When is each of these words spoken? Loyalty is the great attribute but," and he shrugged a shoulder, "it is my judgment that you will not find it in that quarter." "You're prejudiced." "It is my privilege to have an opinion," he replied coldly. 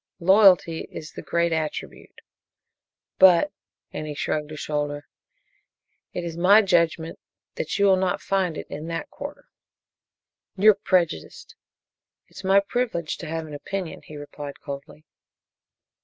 Loyalty 0.19 0.87
is 0.89 1.11
the 1.11 1.21
great 1.21 1.51
attribute 1.53 2.21
but," 3.19 3.51
and 3.93 4.07
he 4.07 4.15
shrugged 4.15 4.51
a 4.51 4.55
shoulder, 4.57 5.07
"it 6.11 6.23
is 6.23 6.35
my 6.35 6.63
judgment 6.63 7.19
that 7.53 7.77
you 7.77 7.85
will 7.85 7.97
not 7.97 8.19
find 8.19 8.57
it 8.57 8.65
in 8.67 8.87
that 8.87 9.11
quarter." 9.11 9.45
"You're 10.57 10.73
prejudiced." 10.73 11.55
"It 12.29 12.37
is 12.37 12.43
my 12.43 12.61
privilege 12.61 13.17
to 13.19 13.27
have 13.27 13.45
an 13.45 13.53
opinion," 13.53 14.01
he 14.01 14.17
replied 14.17 14.59
coldly. 14.59 15.05